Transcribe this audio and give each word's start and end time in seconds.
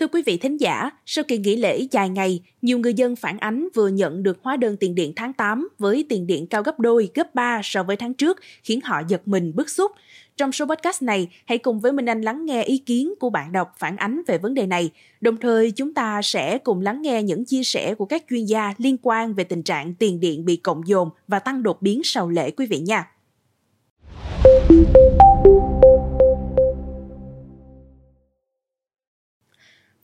Thưa 0.00 0.06
quý 0.06 0.22
vị 0.26 0.36
thính 0.36 0.56
giả, 0.56 0.90
sau 1.06 1.24
kỳ 1.28 1.38
nghỉ 1.38 1.56
lễ 1.56 1.86
dài 1.90 2.08
ngày, 2.08 2.40
nhiều 2.62 2.78
người 2.78 2.94
dân 2.94 3.16
phản 3.16 3.38
ánh 3.38 3.68
vừa 3.74 3.88
nhận 3.88 4.22
được 4.22 4.38
hóa 4.42 4.56
đơn 4.56 4.76
tiền 4.76 4.94
điện 4.94 5.12
tháng 5.16 5.32
8 5.32 5.68
với 5.78 6.04
tiền 6.08 6.26
điện 6.26 6.46
cao 6.46 6.62
gấp 6.62 6.80
đôi, 6.80 7.10
gấp 7.14 7.34
3 7.34 7.60
so 7.64 7.82
với 7.82 7.96
tháng 7.96 8.14
trước, 8.14 8.40
khiến 8.62 8.80
họ 8.84 9.02
giật 9.08 9.28
mình 9.28 9.52
bức 9.54 9.70
xúc. 9.70 9.92
Trong 10.36 10.52
số 10.52 10.66
podcast 10.66 11.02
này, 11.02 11.28
hãy 11.44 11.58
cùng 11.58 11.80
với 11.80 11.92
Minh 11.92 12.06
Anh 12.06 12.22
lắng 12.22 12.46
nghe 12.46 12.62
ý 12.62 12.78
kiến 12.78 13.14
của 13.20 13.30
bạn 13.30 13.52
đọc 13.52 13.74
phản 13.78 13.96
ánh 13.96 14.22
về 14.26 14.38
vấn 14.38 14.54
đề 14.54 14.66
này. 14.66 14.90
Đồng 15.20 15.36
thời, 15.36 15.70
chúng 15.70 15.94
ta 15.94 16.22
sẽ 16.22 16.58
cùng 16.58 16.80
lắng 16.80 17.02
nghe 17.02 17.22
những 17.22 17.44
chia 17.44 17.62
sẻ 17.64 17.94
của 17.94 18.04
các 18.04 18.24
chuyên 18.30 18.44
gia 18.44 18.74
liên 18.78 18.96
quan 19.02 19.34
về 19.34 19.44
tình 19.44 19.62
trạng 19.62 19.94
tiền 19.94 20.20
điện 20.20 20.44
bị 20.44 20.56
cộng 20.56 20.88
dồn 20.88 21.10
và 21.28 21.38
tăng 21.38 21.62
đột 21.62 21.82
biến 21.82 22.00
sau 22.04 22.28
lễ 22.28 22.50
quý 22.50 22.66
vị 22.66 22.78
nha. 22.78 23.08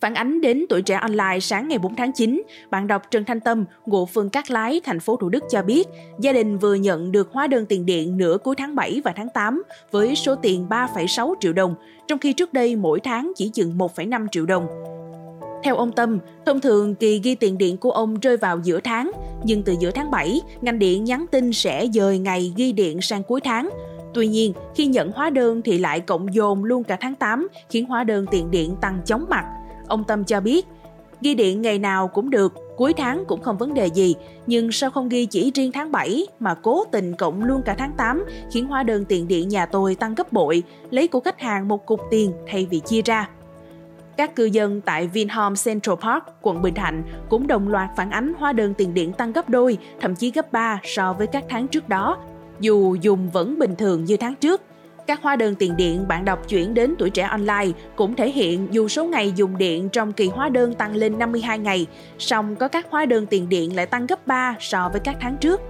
Phản 0.07 0.15
ánh 0.15 0.41
đến 0.41 0.65
tuổi 0.69 0.83
trẻ 0.83 0.95
online 0.95 1.41
sáng 1.41 1.69
ngày 1.69 1.79
4 1.79 1.97
tháng 1.97 2.13
9, 2.13 2.43
bạn 2.71 2.87
đọc 2.87 3.03
Trần 3.11 3.25
Thanh 3.25 3.41
Tâm, 3.41 3.65
ngụ 3.87 4.07
phường 4.07 4.31
Cát 4.31 4.51
Lái, 4.51 4.81
thành 4.85 5.01
phố 5.01 5.17
Thủ 5.17 5.29
Đức 5.29 5.45
cho 5.51 5.63
biết, 5.63 5.89
gia 6.21 6.33
đình 6.33 6.59
vừa 6.59 6.75
nhận 6.75 7.13
được 7.13 7.29
hóa 7.33 7.47
đơn 7.47 7.67
tiền 7.67 7.87
điện 7.87 8.17
nửa 8.17 8.39
cuối 8.45 8.55
tháng 8.59 8.75
7 8.75 9.01
và 9.05 9.13
tháng 9.17 9.29
8 9.35 9.63
với 9.91 10.17
số 10.17 10.35
tiền 10.35 10.67
3,6 10.71 11.35
triệu 11.41 11.53
đồng, 11.53 11.75
trong 12.09 12.19
khi 12.19 12.33
trước 12.33 12.53
đây 12.53 12.77
mỗi 12.77 13.01
tháng 13.01 13.33
chỉ 13.37 13.49
chừng 13.49 13.79
1,5 13.79 14.27
triệu 14.33 14.47
đồng. 14.47 14.67
Theo 15.65 15.77
ông 15.77 15.93
Tâm, 15.93 16.19
thông 16.47 16.61
thường 16.61 16.95
kỳ 16.95 17.21
ghi 17.25 17.35
tiền 17.35 17.59
điện 17.59 17.77
của 17.77 17.91
ông 17.91 18.21
rơi 18.21 18.37
vào 18.37 18.61
giữa 18.63 18.81
tháng, 18.85 19.11
nhưng 19.45 19.63
từ 19.63 19.75
giữa 19.81 19.91
tháng 19.91 20.11
7, 20.11 20.41
ngành 20.61 20.79
điện 20.79 21.05
nhắn 21.05 21.27
tin 21.31 21.53
sẽ 21.53 21.87
dời 21.95 22.19
ngày 22.19 22.53
ghi 22.57 22.73
điện 22.73 23.01
sang 23.01 23.23
cuối 23.23 23.41
tháng. 23.41 23.71
Tuy 24.15 24.27
nhiên, 24.27 24.53
khi 24.75 24.87
nhận 24.87 25.13
hóa 25.13 25.31
đơn 25.31 25.63
thì 25.63 25.79
lại 25.79 26.01
cộng 26.01 26.35
dồn 26.35 26.65
luôn 26.65 26.85
cả 26.85 26.97
tháng 27.01 27.15
8, 27.15 27.49
khiến 27.71 27.87
hóa 27.87 28.05
đơn 28.05 28.27
tiền 28.31 28.51
điện 28.51 28.77
tăng 28.81 29.01
chóng 29.05 29.27
mặt– 29.29 29.45
Ông 29.89 30.05
Tâm 30.05 30.25
cho 30.25 30.41
biết, 30.41 30.67
ghi 31.21 31.35
điện 31.35 31.63
ngày 31.63 31.79
nào 31.79 32.09
cũng 32.09 32.31
được, 32.31 32.55
cuối 32.77 32.93
tháng 32.93 33.25
cũng 33.29 33.43
không 33.43 33.59
vấn 33.59 33.75
đề 33.75 33.87
gì, 33.87 34.15
nhưng 34.47 34.73
sao 34.73 34.91
không 34.91 35.09
ghi 35.09 35.27
chỉ 35.27 35.53
riêng 35.55 35.73
tháng 35.73 35.93
7 35.93 36.27
mà 36.41 36.55
cố 36.55 36.85
tình 36.85 37.15
cộng 37.17 37.45
luôn 37.45 37.63
cả 37.63 37.75
tháng 37.79 37.93
8 37.97 38.25
khiến 38.53 38.67
hóa 38.67 38.83
đơn 38.83 39.05
tiền 39.05 39.29
điện 39.29 39.49
nhà 39.49 39.67
tôi 39.67 39.95
tăng 39.95 40.15
gấp 40.15 40.33
bội, 40.33 40.63
lấy 40.91 41.09
của 41.09 41.21
khách 41.21 41.41
hàng 41.41 41.69
một 41.69 41.87
cục 41.87 42.01
tiền 42.11 42.33
thay 42.51 42.67
vì 42.71 42.81
chia 42.81 43.03
ra. 43.03 43.29
Các 44.17 44.37
cư 44.37 44.45
dân 44.45 44.81
tại 44.81 45.07
Vinhome 45.07 45.57
Central 45.65 45.95
Park, 46.03 46.25
quận 46.43 46.63
Bình 46.63 46.75
Thạnh 46.75 47.03
cũng 47.29 47.47
đồng 47.47 47.69
loạt 47.69 47.91
phản 47.97 48.11
ánh 48.11 48.33
hóa 48.39 48.53
đơn 48.53 48.75
tiền 48.75 48.95
điện 48.95 49.13
tăng 49.13 49.33
gấp 49.33 49.49
đôi, 49.49 49.79
thậm 50.01 50.15
chí 50.15 50.31
gấp 50.31 50.53
3 50.53 50.81
so 50.85 51.13
với 51.13 51.27
các 51.27 51.45
tháng 51.49 51.69
trước 51.69 51.89
đó, 51.89 52.19
dù 52.61 52.95
dùng 52.95 53.31
vẫn 53.31 53.59
bình 53.59 53.77
thường 53.77 54.05
như 54.05 54.17
tháng 54.17 54.35
trước– 54.35 54.63
các 55.07 55.23
hóa 55.23 55.37
đơn 55.37 55.55
tiền 55.55 55.77
điện 55.77 56.09
bạn 56.09 56.25
đọc 56.25 56.49
chuyển 56.49 56.75
đến 56.75 56.95
tuổi 56.99 57.11
trẻ 57.11 57.23
online 57.23 57.67
cũng 57.97 58.17
thể 58.17 58.31
hiện 58.31 58.69
dù 58.71 58.89
số 58.89 59.05
ngày 59.05 59.33
dùng 59.37 59.59
điện 59.59 59.89
trong 59.89 60.13
kỳ 60.13 60.29
hóa 60.29 60.49
đơn 60.49 60.75
tăng 60.75 60.95
lên 60.95 61.19
52 61.19 61.59
ngày, 61.59 61.87
song 62.19 62.57
có 62.57 62.69
các 62.69 62.87
hóa 62.91 63.07
đơn 63.07 63.27
tiền 63.27 63.49
điện 63.49 63.77
lại 63.77 63.87
tăng 63.87 64.07
gấp 64.07 64.27
3 64.27 64.57
so 64.61 64.89
với 64.89 65.01
các 65.01 65.17
tháng 65.21 65.37
trước. 65.37 65.61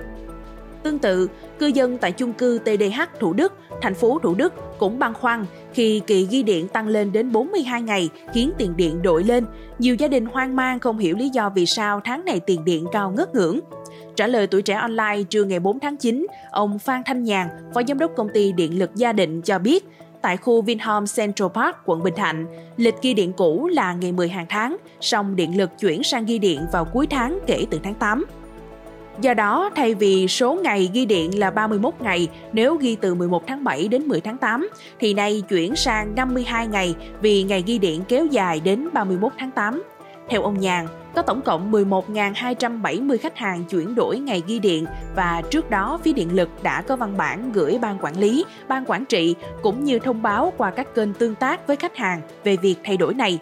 Tương 0.82 0.98
tự, 0.98 1.28
cư 1.58 1.66
dân 1.66 1.98
tại 1.98 2.12
chung 2.12 2.32
cư 2.32 2.58
TDH 2.58 3.00
Thủ 3.20 3.32
Đức, 3.32 3.52
thành 3.82 3.94
phố 3.94 4.18
Thủ 4.22 4.34
Đức 4.34 4.54
cũng 4.78 4.98
băn 4.98 5.14
khoăn 5.14 5.46
khi 5.72 6.00
kỳ 6.06 6.26
ghi 6.30 6.42
điện 6.42 6.68
tăng 6.68 6.88
lên 6.88 7.12
đến 7.12 7.32
42 7.32 7.82
ngày 7.82 8.08
khiến 8.32 8.50
tiền 8.58 8.76
điện 8.76 9.02
đội 9.02 9.24
lên. 9.24 9.46
Nhiều 9.78 9.94
gia 9.94 10.08
đình 10.08 10.26
hoang 10.26 10.56
mang 10.56 10.78
không 10.78 10.98
hiểu 10.98 11.16
lý 11.16 11.28
do 11.28 11.50
vì 11.50 11.66
sao 11.66 12.00
tháng 12.04 12.24
này 12.24 12.40
tiền 12.40 12.64
điện 12.64 12.86
cao 12.92 13.10
ngất 13.16 13.34
ngưỡng. 13.34 13.60
Trả 14.16 14.26
lời 14.26 14.46
tuổi 14.46 14.62
trẻ 14.62 14.74
online 14.74 15.22
trưa 15.30 15.44
ngày 15.44 15.60
4 15.60 15.80
tháng 15.80 15.96
9, 15.96 16.26
ông 16.50 16.78
Phan 16.78 17.02
Thanh 17.06 17.24
Nhàn, 17.24 17.48
phó 17.74 17.82
giám 17.88 17.98
đốc 17.98 18.12
công 18.16 18.28
ty 18.34 18.52
điện 18.52 18.78
lực 18.78 18.90
Gia 18.94 19.12
Định 19.12 19.42
cho 19.42 19.58
biết, 19.58 19.84
tại 20.22 20.36
khu 20.36 20.62
Vinhome 20.62 21.06
Central 21.16 21.48
Park, 21.54 21.76
quận 21.84 22.02
Bình 22.02 22.14
Thạnh, 22.16 22.46
lịch 22.76 22.94
ghi 23.02 23.14
điện 23.14 23.32
cũ 23.32 23.68
là 23.72 23.92
ngày 23.92 24.12
10 24.12 24.28
hàng 24.28 24.46
tháng, 24.48 24.76
song 25.00 25.36
điện 25.36 25.56
lực 25.56 25.70
chuyển 25.80 26.02
sang 26.02 26.26
ghi 26.26 26.38
điện 26.38 26.60
vào 26.72 26.84
cuối 26.84 27.06
tháng 27.06 27.38
kể 27.46 27.66
từ 27.70 27.80
tháng 27.82 27.94
8. 27.94 28.24
Do 29.20 29.34
đó, 29.34 29.70
thay 29.76 29.94
vì 29.94 30.28
số 30.28 30.54
ngày 30.54 30.90
ghi 30.92 31.04
điện 31.04 31.38
là 31.38 31.50
31 31.50 31.94
ngày 32.00 32.28
nếu 32.52 32.76
ghi 32.76 32.96
từ 33.00 33.14
11 33.14 33.46
tháng 33.46 33.64
7 33.64 33.88
đến 33.88 34.02
10 34.02 34.20
tháng 34.20 34.38
8, 34.38 34.68
thì 34.98 35.14
nay 35.14 35.42
chuyển 35.48 35.76
sang 35.76 36.14
52 36.14 36.66
ngày 36.66 36.94
vì 37.20 37.42
ngày 37.42 37.62
ghi 37.66 37.78
điện 37.78 38.02
kéo 38.08 38.26
dài 38.26 38.60
đến 38.60 38.88
31 38.92 39.32
tháng 39.38 39.50
8. 39.50 39.82
Theo 40.28 40.42
ông 40.42 40.60
Nhàn, 40.60 40.86
có 41.16 41.22
tổng 41.22 41.42
cộng 41.42 41.72
11.270 41.72 43.18
khách 43.18 43.36
hàng 43.36 43.64
chuyển 43.64 43.94
đổi 43.94 44.18
ngày 44.18 44.42
ghi 44.46 44.58
điện 44.58 44.86
và 45.14 45.42
trước 45.50 45.70
đó 45.70 45.98
phía 46.04 46.12
điện 46.12 46.36
lực 46.36 46.48
đã 46.62 46.82
có 46.82 46.96
văn 46.96 47.16
bản 47.16 47.52
gửi 47.52 47.78
ban 47.78 47.98
quản 48.00 48.18
lý, 48.18 48.44
ban 48.68 48.84
quản 48.86 49.04
trị 49.04 49.34
cũng 49.62 49.84
như 49.84 49.98
thông 49.98 50.22
báo 50.22 50.52
qua 50.56 50.70
các 50.70 50.94
kênh 50.94 51.14
tương 51.14 51.34
tác 51.34 51.66
với 51.66 51.76
khách 51.76 51.96
hàng 51.96 52.20
về 52.44 52.56
việc 52.56 52.76
thay 52.84 52.96
đổi 52.96 53.14
này. 53.14 53.38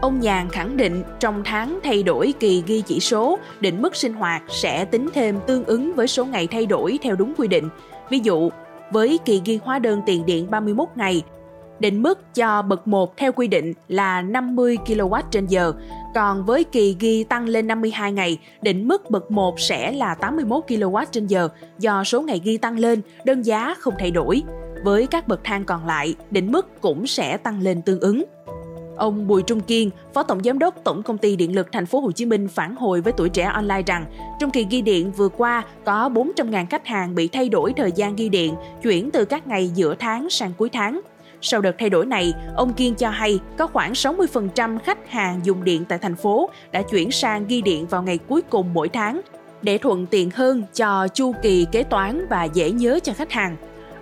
Ông 0.00 0.20
Nhàn 0.20 0.48
khẳng 0.48 0.76
định 0.76 1.02
trong 1.20 1.42
tháng 1.44 1.78
thay 1.82 2.02
đổi 2.02 2.34
kỳ 2.40 2.64
ghi 2.66 2.82
chỉ 2.86 3.00
số, 3.00 3.38
định 3.60 3.82
mức 3.82 3.96
sinh 3.96 4.12
hoạt 4.12 4.42
sẽ 4.48 4.84
tính 4.84 5.08
thêm 5.14 5.38
tương 5.46 5.64
ứng 5.64 5.94
với 5.94 6.06
số 6.06 6.24
ngày 6.24 6.46
thay 6.46 6.66
đổi 6.66 6.98
theo 7.02 7.16
đúng 7.16 7.34
quy 7.36 7.48
định. 7.48 7.68
Ví 8.10 8.20
dụ, 8.22 8.50
với 8.92 9.18
kỳ 9.24 9.42
ghi 9.44 9.58
hóa 9.64 9.78
đơn 9.78 10.02
tiền 10.06 10.26
điện 10.26 10.50
31 10.50 10.88
ngày, 10.94 11.22
định 11.80 12.02
mức 12.02 12.34
cho 12.34 12.62
bậc 12.62 12.88
1 12.88 13.16
theo 13.16 13.32
quy 13.32 13.46
định 13.46 13.72
là 13.88 14.22
50 14.22 14.78
kW 14.86 15.22
trên 15.30 15.46
giờ, 15.46 15.72
còn 16.14 16.44
với 16.44 16.64
kỳ 16.64 16.96
ghi 17.00 17.24
tăng 17.24 17.48
lên 17.48 17.66
52 17.66 18.12
ngày, 18.12 18.38
định 18.62 18.88
mức 18.88 19.10
bậc 19.10 19.30
1 19.30 19.60
sẽ 19.60 19.92
là 19.92 20.14
81 20.14 20.64
kW 20.68 21.04
trên 21.10 21.26
giờ 21.26 21.48
do 21.78 22.04
số 22.04 22.20
ngày 22.20 22.40
ghi 22.44 22.58
tăng 22.58 22.78
lên, 22.78 23.00
đơn 23.24 23.42
giá 23.42 23.74
không 23.78 23.94
thay 23.98 24.10
đổi. 24.10 24.42
Với 24.84 25.06
các 25.06 25.28
bậc 25.28 25.40
thang 25.44 25.64
còn 25.64 25.86
lại, 25.86 26.14
định 26.30 26.52
mức 26.52 26.80
cũng 26.80 27.06
sẽ 27.06 27.36
tăng 27.36 27.62
lên 27.62 27.82
tương 27.82 28.00
ứng. 28.00 28.24
Ông 28.96 29.26
Bùi 29.26 29.42
Trung 29.42 29.60
Kiên, 29.60 29.90
Phó 30.14 30.22
Tổng 30.22 30.42
Giám 30.44 30.58
đốc 30.58 30.84
Tổng 30.84 31.02
Công 31.02 31.18
ty 31.18 31.36
Điện 31.36 31.54
lực 31.54 31.72
Thành 31.72 31.86
phố 31.86 32.00
Hồ 32.00 32.12
Chí 32.12 32.26
Minh 32.26 32.48
phản 32.48 32.76
hồi 32.76 33.00
với 33.00 33.12
tuổi 33.16 33.28
trẻ 33.28 33.44
online 33.44 33.82
rằng, 33.86 34.04
trong 34.40 34.50
kỳ 34.50 34.66
ghi 34.70 34.82
điện 34.82 35.12
vừa 35.12 35.28
qua 35.28 35.64
có 35.84 36.08
400.000 36.08 36.66
khách 36.70 36.86
hàng 36.86 37.14
bị 37.14 37.28
thay 37.28 37.48
đổi 37.48 37.72
thời 37.76 37.92
gian 37.92 38.16
ghi 38.16 38.28
điện, 38.28 38.54
chuyển 38.82 39.10
từ 39.10 39.24
các 39.24 39.46
ngày 39.46 39.68
giữa 39.68 39.94
tháng 39.98 40.30
sang 40.30 40.52
cuối 40.58 40.68
tháng. 40.72 41.00
Sau 41.40 41.60
đợt 41.60 41.74
thay 41.78 41.90
đổi 41.90 42.06
này, 42.06 42.34
ông 42.56 42.72
Kiên 42.72 42.94
cho 42.94 43.10
hay 43.10 43.40
có 43.58 43.66
khoảng 43.66 43.92
60% 43.92 44.78
khách 44.78 45.10
hàng 45.10 45.40
dùng 45.44 45.64
điện 45.64 45.84
tại 45.84 45.98
thành 45.98 46.16
phố 46.16 46.50
đã 46.72 46.82
chuyển 46.82 47.10
sang 47.10 47.46
ghi 47.46 47.60
điện 47.60 47.86
vào 47.86 48.02
ngày 48.02 48.18
cuối 48.28 48.42
cùng 48.42 48.74
mỗi 48.74 48.88
tháng 48.88 49.20
để 49.62 49.78
thuận 49.78 50.06
tiện 50.06 50.30
hơn 50.30 50.62
cho 50.74 51.08
chu 51.08 51.32
kỳ 51.42 51.66
kế 51.72 51.82
toán 51.82 52.26
và 52.30 52.44
dễ 52.44 52.70
nhớ 52.70 53.00
cho 53.02 53.12
khách 53.12 53.32
hàng. 53.32 53.56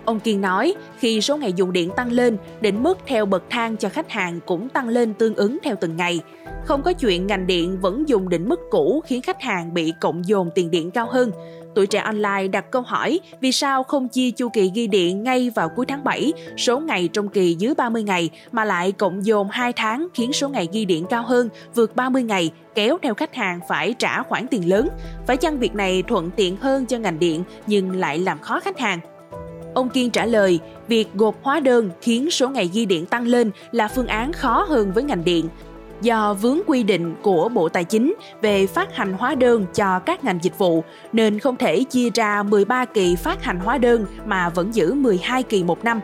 Ông 0.05 0.19
Kiên 0.19 0.41
nói, 0.41 0.75
khi 0.99 1.21
số 1.21 1.37
ngày 1.37 1.53
dùng 1.53 1.73
điện 1.73 1.89
tăng 1.95 2.11
lên, 2.11 2.37
định 2.61 2.83
mức 2.83 2.97
theo 3.05 3.25
bậc 3.25 3.43
thang 3.49 3.77
cho 3.77 3.89
khách 3.89 4.09
hàng 4.09 4.39
cũng 4.45 4.69
tăng 4.69 4.89
lên 4.89 5.13
tương 5.13 5.35
ứng 5.35 5.57
theo 5.63 5.75
từng 5.81 5.97
ngày. 5.97 6.21
Không 6.65 6.81
có 6.81 6.93
chuyện 6.93 7.27
ngành 7.27 7.47
điện 7.47 7.77
vẫn 7.81 8.09
dùng 8.09 8.29
định 8.29 8.49
mức 8.49 8.59
cũ 8.71 9.03
khiến 9.05 9.21
khách 9.21 9.41
hàng 9.41 9.73
bị 9.73 9.93
cộng 10.01 10.25
dồn 10.25 10.49
tiền 10.55 10.71
điện 10.71 10.91
cao 10.91 11.07
hơn. 11.11 11.31
Tuổi 11.77 11.87
trẻ 11.87 11.99
online 11.99 12.47
đặt 12.47 12.71
câu 12.71 12.81
hỏi 12.81 13.19
vì 13.41 13.51
sao 13.51 13.83
không 13.83 14.07
chia 14.07 14.31
chu 14.31 14.49
kỳ 14.49 14.71
ghi 14.73 14.87
điện 14.87 15.23
ngay 15.23 15.51
vào 15.55 15.69
cuối 15.69 15.85
tháng 15.85 16.03
7, 16.03 16.33
số 16.57 16.79
ngày 16.79 17.09
trong 17.13 17.29
kỳ 17.29 17.53
dưới 17.53 17.73
30 17.75 18.03
ngày 18.03 18.29
mà 18.51 18.65
lại 18.65 18.91
cộng 18.91 19.25
dồn 19.25 19.49
2 19.49 19.73
tháng 19.73 20.07
khiến 20.13 20.33
số 20.33 20.49
ngày 20.49 20.67
ghi 20.71 20.85
điện 20.85 21.05
cao 21.09 21.23
hơn, 21.23 21.49
vượt 21.75 21.95
30 21.95 22.23
ngày, 22.23 22.51
kéo 22.75 22.97
theo 23.01 23.13
khách 23.13 23.35
hàng 23.35 23.59
phải 23.69 23.93
trả 23.99 24.23
khoản 24.23 24.47
tiền 24.47 24.69
lớn. 24.69 24.89
Phải 25.27 25.37
chăng 25.37 25.59
việc 25.59 25.75
này 25.75 26.03
thuận 26.07 26.31
tiện 26.35 26.55
hơn 26.55 26.85
cho 26.85 26.97
ngành 26.97 27.19
điện 27.19 27.43
nhưng 27.67 27.95
lại 27.95 28.19
làm 28.19 28.39
khó 28.39 28.59
khách 28.59 28.79
hàng? 28.79 28.99
Ông 29.73 29.89
Kiên 29.89 30.09
trả 30.09 30.25
lời, 30.25 30.59
việc 30.87 31.07
gộp 31.13 31.35
hóa 31.41 31.59
đơn 31.59 31.91
khiến 32.01 32.31
số 32.31 32.49
ngày 32.49 32.69
ghi 32.73 32.85
điện 32.85 33.05
tăng 33.05 33.27
lên 33.27 33.51
là 33.71 33.87
phương 33.87 34.07
án 34.07 34.33
khó 34.33 34.65
hơn 34.69 34.91
với 34.93 35.03
ngành 35.03 35.23
điện. 35.23 35.49
Do 36.01 36.33
vướng 36.33 36.59
quy 36.67 36.83
định 36.83 37.15
của 37.21 37.49
Bộ 37.49 37.69
Tài 37.69 37.83
chính 37.83 38.15
về 38.41 38.67
phát 38.67 38.95
hành 38.95 39.13
hóa 39.13 39.35
đơn 39.35 39.65
cho 39.75 39.99
các 39.99 40.23
ngành 40.23 40.39
dịch 40.41 40.57
vụ, 40.57 40.83
nên 41.13 41.39
không 41.39 41.55
thể 41.55 41.83
chia 41.83 42.09
ra 42.13 42.43
13 42.43 42.85
kỳ 42.85 43.15
phát 43.15 43.43
hành 43.43 43.59
hóa 43.59 43.77
đơn 43.77 44.05
mà 44.25 44.49
vẫn 44.49 44.75
giữ 44.75 44.93
12 44.93 45.43
kỳ 45.43 45.63
một 45.63 45.83
năm. 45.83 45.99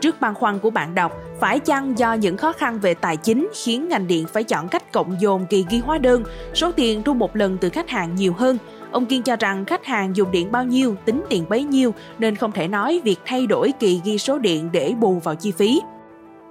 Trước 0.00 0.20
băn 0.20 0.34
khoăn 0.34 0.58
của 0.58 0.70
bạn 0.70 0.94
đọc, 0.94 1.12
phải 1.40 1.60
chăng 1.60 1.98
do 1.98 2.12
những 2.12 2.36
khó 2.36 2.52
khăn 2.52 2.78
về 2.78 2.94
tài 2.94 3.16
chính 3.16 3.48
khiến 3.64 3.88
ngành 3.88 4.06
điện 4.06 4.26
phải 4.32 4.44
chọn 4.44 4.68
cách 4.68 4.92
cộng 4.92 5.20
dồn 5.20 5.46
kỳ 5.50 5.64
ghi 5.70 5.78
hóa 5.78 5.98
đơn, 5.98 6.24
số 6.54 6.72
tiền 6.72 7.02
thu 7.02 7.14
một 7.14 7.36
lần 7.36 7.58
từ 7.60 7.68
khách 7.68 7.90
hàng 7.90 8.14
nhiều 8.14 8.32
hơn– 8.32 8.58
Ông 8.96 9.06
Kiên 9.06 9.22
cho 9.22 9.36
rằng 9.36 9.64
khách 9.64 9.84
hàng 9.84 10.16
dùng 10.16 10.30
điện 10.30 10.52
bao 10.52 10.64
nhiêu, 10.64 10.96
tính 11.04 11.22
tiền 11.28 11.44
bấy 11.48 11.64
nhiêu 11.64 11.94
nên 12.18 12.36
không 12.36 12.52
thể 12.52 12.68
nói 12.68 13.00
việc 13.04 13.16
thay 13.24 13.46
đổi 13.46 13.72
kỳ 13.78 14.00
ghi 14.04 14.18
số 14.18 14.38
điện 14.38 14.68
để 14.72 14.94
bù 15.00 15.20
vào 15.24 15.34
chi 15.34 15.52
phí. 15.52 15.80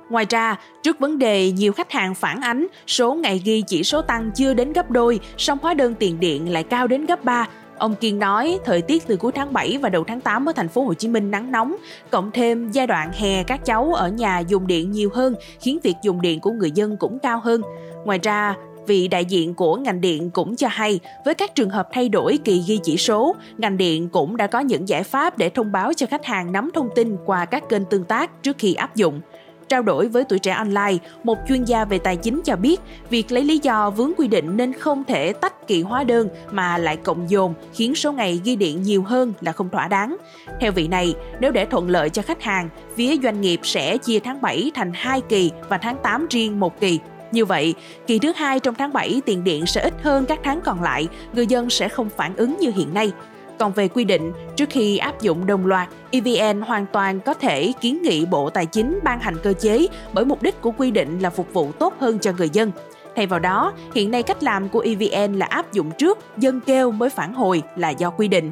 Ngoài 0.10 0.26
ra, 0.30 0.56
trước 0.84 1.00
vấn 1.00 1.20
đề 1.20 1.52
nhiều 1.52 1.74
khách 1.74 1.92
hàng 1.92 2.16
phản 2.16 2.42
ánh 2.42 2.68
số 2.88 3.16
ngày 3.16 3.42
ghi 3.46 3.64
chỉ 3.68 3.84
số 3.84 4.02
tăng 4.02 4.32
chưa 4.36 4.54
đến 4.54 4.74
gấp 4.74 4.92
đôi, 4.92 5.20
song 5.38 5.58
hóa 5.62 5.74
đơn 5.74 5.94
tiền 6.00 6.20
điện 6.20 6.54
lại 6.54 6.64
cao 6.64 6.88
đến 6.88 7.06
gấp 7.06 7.24
3, 7.24 7.48
Ông 7.78 7.96
Kiên 7.96 8.20
nói, 8.20 8.60
thời 8.66 8.82
tiết 8.82 9.08
từ 9.08 9.18
cuối 9.18 9.32
tháng 9.32 9.54
7 9.54 9.78
và 9.78 9.90
đầu 9.90 10.04
tháng 10.04 10.22
8 10.22 10.50
ở 10.50 10.52
thành 10.52 10.70
phố 10.70 10.84
Hồ 10.84 10.94
Chí 10.94 11.08
Minh 11.08 11.32
nắng 11.32 11.52
nóng, 11.52 11.76
cộng 12.10 12.32
thêm 12.32 12.72
giai 12.72 12.88
đoạn 12.88 13.12
hè 13.14 13.44
các 13.44 13.66
cháu 13.66 13.94
ở 13.94 14.10
nhà 14.10 14.40
dùng 14.40 14.68
điện 14.68 14.92
nhiều 14.92 15.10
hơn 15.14 15.36
khiến 15.60 15.80
việc 15.84 15.96
dùng 16.04 16.22
điện 16.22 16.40
của 16.40 16.52
người 16.52 16.72
dân 16.72 16.98
cũng 16.98 17.20
cao 17.20 17.40
hơn. 17.40 17.62
Ngoài 18.06 18.20
ra, 18.24 18.56
vị 18.88 19.08
đại 19.08 19.26
diện 19.26 19.54
của 19.54 19.76
ngành 19.76 20.02
điện 20.02 20.30
cũng 20.30 20.56
cho 20.56 20.68
hay 20.72 21.00
với 21.26 21.34
các 21.34 21.56
trường 21.56 21.70
hợp 21.70 21.88
thay 21.92 22.10
đổi 22.10 22.40
kỳ 22.44 22.64
ghi 22.68 22.80
chỉ 22.84 22.98
số, 22.98 23.36
ngành 23.58 23.78
điện 23.78 24.10
cũng 24.10 24.38
đã 24.38 24.48
có 24.48 24.60
những 24.60 24.90
giải 24.90 25.04
pháp 25.04 25.38
để 25.38 25.50
thông 25.50 25.72
báo 25.72 25.94
cho 25.94 26.06
khách 26.06 26.26
hàng 26.26 26.52
nắm 26.52 26.70
thông 26.74 26.90
tin 26.96 27.18
qua 27.26 27.46
các 27.46 27.70
kênh 27.70 27.86
tương 27.86 28.04
tác 28.04 28.44
trước 28.44 28.58
khi 28.60 28.74
áp 28.74 28.96
dụng. 28.96 29.22
Trao 29.70 29.82
đổi 29.82 30.08
với 30.08 30.24
tuổi 30.24 30.40
trẻ 30.40 30.52
online, 30.52 30.98
một 31.24 31.38
chuyên 31.48 31.64
gia 31.64 31.86
về 31.86 31.98
tài 31.98 32.16
chính 32.18 32.42
cho 32.44 32.56
biết, 32.56 32.82
việc 33.10 33.32
lấy 33.32 33.44
lý 33.44 33.60
do 33.64 33.90
vướng 33.90 34.12
quy 34.18 34.28
định 34.28 34.58
nên 34.58 34.74
không 34.74 35.04
thể 35.04 35.34
tách 35.34 35.68
kỳ 35.68 35.82
hóa 35.82 36.04
đơn 36.04 36.30
mà 36.52 36.78
lại 36.78 36.98
cộng 36.98 37.30
dồn 37.30 37.54
khiến 37.74 37.96
số 37.96 38.12
ngày 38.12 38.42
ghi 38.44 38.56
điện 38.56 38.82
nhiều 38.82 39.04
hơn 39.04 39.34
là 39.42 39.52
không 39.52 39.70
thỏa 39.70 39.88
đáng. 39.88 40.18
Theo 40.62 40.72
vị 40.72 40.88
này, 40.88 41.16
nếu 41.40 41.52
để 41.52 41.66
thuận 41.66 41.90
lợi 41.90 42.10
cho 42.10 42.22
khách 42.22 42.42
hàng, 42.42 42.70
phía 42.96 43.18
doanh 43.24 43.42
nghiệp 43.42 43.60
sẽ 43.64 43.98
chia 43.98 44.20
tháng 44.20 44.42
7 44.42 44.72
thành 44.76 44.92
2 44.94 45.22
kỳ 45.22 45.52
và 45.70 45.78
tháng 45.78 45.98
8 46.04 46.28
riêng 46.30 46.60
một 46.60 46.80
kỳ. 46.80 47.00
Như 47.32 47.46
vậy, 47.46 47.74
kỳ 48.08 48.20
thứ 48.20 48.32
hai 48.36 48.60
trong 48.60 48.76
tháng 48.76 48.94
7 48.94 49.22
tiền 49.26 49.44
điện 49.44 49.66
sẽ 49.66 49.82
ít 49.82 49.94
hơn 50.04 50.26
các 50.26 50.40
tháng 50.44 50.62
còn 50.62 50.84
lại, 50.84 51.08
người 51.34 51.48
dân 51.48 51.70
sẽ 51.70 51.90
không 51.90 52.10
phản 52.18 52.36
ứng 52.36 52.58
như 52.60 52.72
hiện 52.76 52.94
nay. 52.94 53.12
Còn 53.60 53.74
về 53.74 53.88
quy 53.88 54.04
định, 54.04 54.32
trước 54.56 54.70
khi 54.70 54.98
áp 54.98 55.22
dụng 55.22 55.46
đồng 55.46 55.66
loạt, 55.66 55.90
EVN 56.12 56.62
hoàn 56.62 56.86
toàn 56.86 57.20
có 57.20 57.34
thể 57.34 57.74
kiến 57.82 58.02
nghị 58.02 58.26
Bộ 58.26 58.50
Tài 58.50 58.66
chính 58.66 59.00
ban 59.04 59.20
hành 59.20 59.36
cơ 59.44 59.54
chế 59.54 59.88
bởi 60.14 60.26
mục 60.26 60.42
đích 60.42 60.62
của 60.62 60.72
quy 60.72 60.92
định 60.92 61.20
là 61.20 61.30
phục 61.30 61.54
vụ 61.54 61.72
tốt 61.72 61.94
hơn 62.00 62.20
cho 62.20 62.32
người 62.38 62.50
dân. 62.50 62.72
Thay 63.16 63.28
vào 63.28 63.40
đó, 63.40 63.74
hiện 63.94 64.12
nay 64.12 64.24
cách 64.24 64.44
làm 64.44 64.70
của 64.70 64.80
EVN 64.80 65.34
là 65.34 65.46
áp 65.46 65.74
dụng 65.74 65.92
trước, 65.92 66.20
dân 66.38 66.60
kêu 66.62 66.92
mới 66.92 67.10
phản 67.10 67.34
hồi 67.34 67.64
là 67.76 67.90
do 67.90 68.10
quy 68.10 68.28
định. 68.28 68.52